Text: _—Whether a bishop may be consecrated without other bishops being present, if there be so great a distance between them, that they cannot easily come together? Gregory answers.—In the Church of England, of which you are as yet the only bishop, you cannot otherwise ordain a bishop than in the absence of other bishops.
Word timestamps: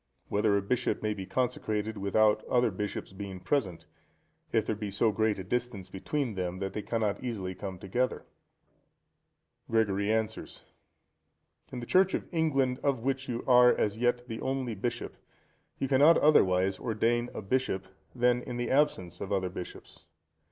_—Whether 0.31 0.57
a 0.57 0.63
bishop 0.63 1.03
may 1.03 1.13
be 1.13 1.27
consecrated 1.27 1.95
without 1.95 2.43
other 2.45 2.71
bishops 2.71 3.13
being 3.13 3.39
present, 3.39 3.85
if 4.51 4.65
there 4.65 4.75
be 4.75 4.89
so 4.89 5.11
great 5.11 5.37
a 5.37 5.43
distance 5.43 5.89
between 5.89 6.33
them, 6.33 6.57
that 6.57 6.73
they 6.73 6.81
cannot 6.81 7.23
easily 7.23 7.53
come 7.53 7.77
together? 7.77 8.25
Gregory 9.69 10.11
answers.—In 10.11 11.81
the 11.81 11.85
Church 11.85 12.15
of 12.15 12.27
England, 12.33 12.79
of 12.81 13.01
which 13.03 13.29
you 13.29 13.43
are 13.45 13.75
as 13.75 13.99
yet 13.99 14.27
the 14.27 14.41
only 14.41 14.73
bishop, 14.73 15.17
you 15.77 15.87
cannot 15.87 16.17
otherwise 16.17 16.79
ordain 16.79 17.29
a 17.35 17.41
bishop 17.43 17.85
than 18.15 18.41
in 18.41 18.57
the 18.57 18.71
absence 18.71 19.21
of 19.21 19.31
other 19.31 19.49
bishops. 19.49 20.07